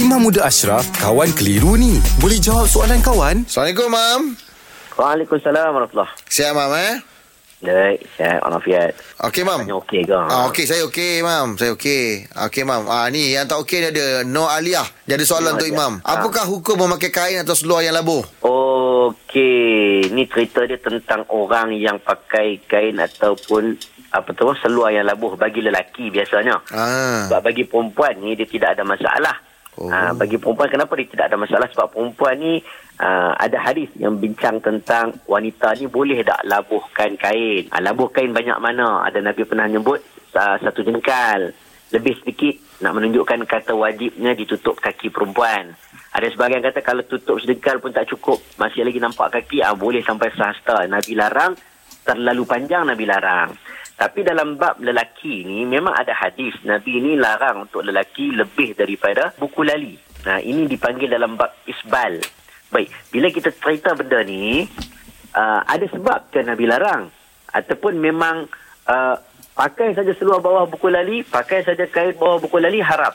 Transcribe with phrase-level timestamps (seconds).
[0.00, 2.00] Imam Muda Ashraf, kawan keliru ni.
[2.24, 3.44] Boleh jawab soalan kawan?
[3.44, 4.32] Assalamualaikum, Mam.
[4.96, 6.94] Waalaikumsalam warahmatullahi Siap, Mam, eh?
[7.60, 8.96] Baik, saya Anafiat.
[9.28, 9.60] Okey, Mam.
[9.60, 10.16] Tanya okey ke?
[10.16, 11.60] Ah, okey, saya okey, Mam.
[11.60, 12.32] Saya okey.
[12.32, 12.88] Okey, Mam.
[12.88, 14.88] Ah, ni yang tak okey ni ada No Aliyah.
[15.04, 15.76] Dia ada soalan No untuk Aliyah.
[15.84, 15.92] Imam.
[16.00, 18.24] Apakah hukum memakai kain atau seluar yang labuh?
[18.40, 23.76] Okey, ni cerita dia tentang orang yang pakai kain ataupun
[24.16, 26.56] apa tu seluar yang labuh bagi lelaki biasanya.
[26.72, 27.28] Ah.
[27.28, 29.49] Sebab bagi perempuan ni dia tidak ada masalah.
[29.78, 29.86] Oh.
[29.86, 30.12] Oh.
[30.18, 32.58] bagi perempuan kenapa dia tidak ada masalah sebab perempuan ni
[33.00, 37.70] uh, ada hadis yang bincang tentang wanita ni boleh tak labuhkan kain.
[37.70, 39.06] Uh, labuh kain banyak mana?
[39.06, 40.02] Ada Nabi pernah nyebut
[40.36, 41.54] uh, satu jengkal.
[41.90, 42.54] Lebih sedikit
[42.86, 45.74] nak menunjukkan kata wajibnya ditutup kaki perempuan.
[46.10, 48.38] Ada sebahagian kata kalau tutup sedekal pun tak cukup.
[48.58, 50.86] Masih lagi nampak kaki, ah, boleh sampai sehasta.
[50.86, 51.54] Nabi larang,
[52.02, 53.54] terlalu panjang Nabi larang.
[54.00, 56.56] Tapi dalam bab lelaki ni memang ada hadis.
[56.64, 59.92] Nabi ni larang untuk lelaki lebih daripada buku lali.
[60.24, 62.16] Nah, ini dipanggil dalam bab isbal.
[62.72, 64.64] Baik, bila kita cerita benda ni,
[65.36, 67.12] uh, ada sebab ke Nabi larang?
[67.52, 68.48] Ataupun memang
[68.88, 69.20] uh,
[69.52, 73.12] pakai saja seluar bawah buku lali, pakai saja kain bawah buku lali haram.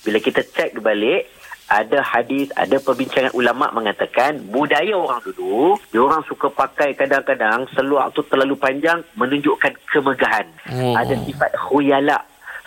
[0.00, 1.28] Bila kita cek balik,
[1.72, 8.12] ada hadis, ada perbincangan ulama mengatakan budaya orang dulu, dia orang suka pakai kadang-kadang seluar
[8.12, 10.44] tu terlalu panjang menunjukkan kemegahan.
[10.68, 11.00] Oh.
[11.00, 12.20] Ada sifat khuyala,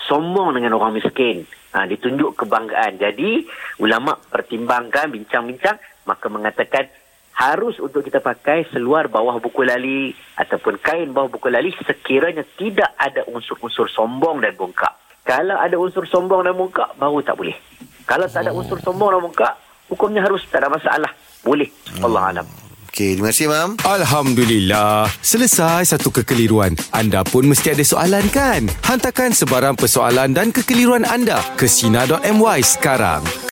[0.09, 1.45] sombong dengan orang miskin.
[1.77, 2.97] Ha, ditunjuk kebanggaan.
[2.97, 3.45] Jadi,
[3.83, 5.75] ulama pertimbangkan, bincang-bincang,
[6.07, 6.87] maka mengatakan
[7.35, 12.95] harus untuk kita pakai seluar bawah buku lali ataupun kain bawah buku lali sekiranya tidak
[12.95, 14.95] ada unsur-unsur sombong dan bongkak.
[15.27, 17.74] Kalau ada unsur sombong dan bongkak, baru tak boleh.
[18.05, 19.53] Kalau tak ada unsur sombong dan bongkak,
[19.89, 21.11] hukumnya harus tak ada masalah.
[21.41, 21.69] Boleh.
[22.01, 22.47] Allah alam.
[22.95, 23.69] Okey, terima kasih, Mam.
[23.83, 25.11] Alhamdulillah.
[25.19, 26.79] Selesai satu kekeliruan.
[26.95, 28.71] Anda pun mesti ada soalan kan?
[28.87, 33.19] Hantarkan sebarang persoalan dan kekeliruan anda ke Sina.my sekarang.